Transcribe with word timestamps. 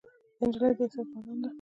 نجلۍ 0.47 0.71
د 0.77 0.79
احساس 0.83 1.07
بادام 1.13 1.37
ده. 1.41 1.47